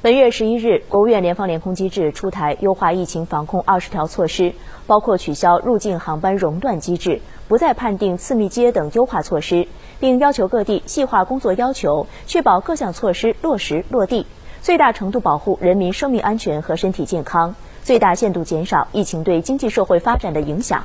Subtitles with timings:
[0.00, 4.54] 本月十一日，国务院联防联控机制出台优化疫情防控二十条措施，
[4.86, 9.66] 包括取消入境航班熔断机制、不再判定次密接等优化措施，
[9.98, 14.24] 并要求各地细化工作要求，确保各项措施落实落地，
[14.62, 20.84] 最大程度保护人民生命安全和身体健康，最大限度减少疫情对经济社会发展的影响。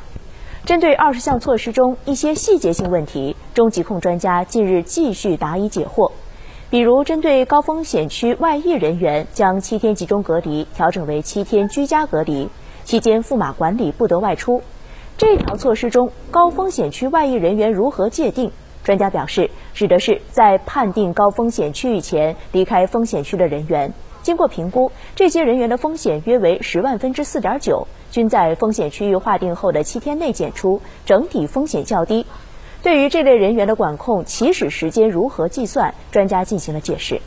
[0.66, 6.12] 针对二十项措施中一些细节性问题，中疾控专家近日继续答疑解惑。
[6.74, 12.50] 比如，针对高风险区外溢人员，将七天集中隔离调整为七天居家隔离，
[12.84, 14.64] 期间驸马管理不得外出。
[15.16, 18.52] 这条措施中，高风险区外溢人员如何界定？
[18.84, 23.94] 专家表示，指的是在判定高风险区域前离开风险区的人员。
[24.24, 32.26] 经过评估，这些人员的风险约为十万分之四点九，均在风险区域划定后的七天内检出，整体风险较低。
[32.84, 37.22] 对于这类人员的管控起始时间如何计算，专家进行了解释。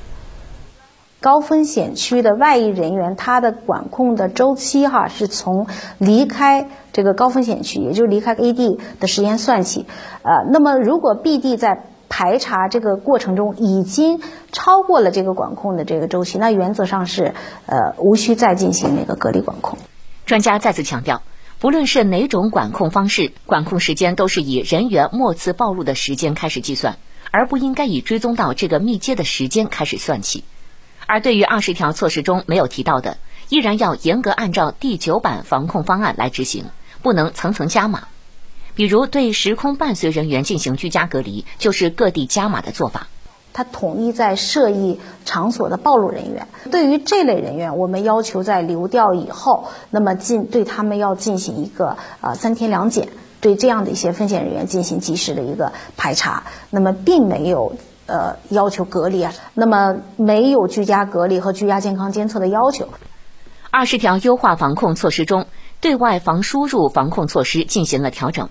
[1.19, 9.87] 高风险区的外溢人员，他的管控的周期哈，是从离开这个高风险区，也就是离开 A 地的时间算起。
[10.23, 14.20] 呃，那么如果 B 地在排查这个过程中已经
[14.52, 17.32] 超过了这个管控的这个周期，那原则上是
[17.65, 19.79] 呃无需再进行那个隔离管控。
[20.26, 21.23] 专家再次强调。
[21.59, 26.98] 不论是哪种管控方式，管控时间都是以人员末次暴露的时间开始计算，
[27.30, 30.45] 而不应该以追踪到这个密接的时间开始算起。
[31.07, 33.16] 而对于二十条措施中没有提到的，
[33.48, 36.66] 依然要严格按照第九版防控方案来执行，
[37.01, 38.09] 不能层层加码。
[38.74, 43.09] 比如对时空伴随人员进行居家隔离，就是各地加码的做法。
[43.57, 53.09] 他统一在涉疫场所的暴露人员，对于这类人员，我们要求在流调以后，那么进对他们要进行一个呃三天两检，
[53.40, 62.88] 对这样的一些风险人员进行及时的一个排查，那么并没有呃要求隔离啊，那么没有居家隔离和居家健康监测的要求。
[63.70, 65.47] 二十条优化防控措施中，
[65.81, 68.50] 对外防输入防控措施进行了调整，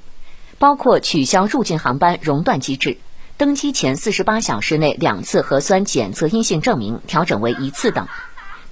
[0.58, 2.98] 包括取消入境航班熔断机制。
[3.38, 8.08] 登机前四十八小时内两次核酸检测阴性证明调整为一次等，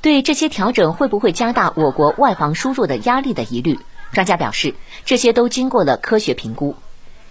[0.02, 3.78] 对这些调整会不会加大我国外防输入的压力的疑虑，
[4.14, 6.76] 专家表示，这些都经过了科学评估。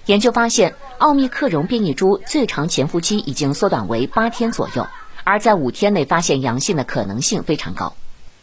[0.04, 4.86] 研究发现，奥密克戎变异株最长潜伏期已经缩短为八天左右，
[5.24, 7.94] 而在五天内发现阳性的可能性非常高。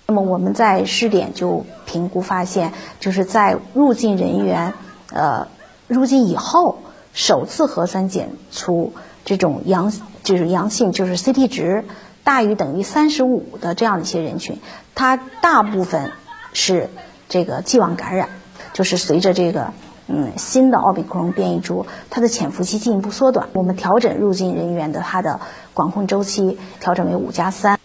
[0.07, 4.73] 那么我们在试点就评估发现，就是在入境人员
[5.13, 5.47] 呃
[5.87, 6.79] 入境以后。
[7.19, 8.93] 首次核酸检出
[9.25, 9.91] 这种阳
[10.23, 11.83] 就是阳性，就是 CT 值
[12.23, 14.57] 大于等于三十五的这样的一些人群，
[14.95, 16.13] 它大部分
[16.53, 16.89] 是
[17.27, 18.29] 这个既往感染，
[18.71, 19.73] 就是随着这个
[20.07, 25.41] 嗯新的奥密克戎变异株，它的潜伏期进一步缩短，我们调整入境人员的它的
[25.73, 27.78] 管控周期，调整为五加三。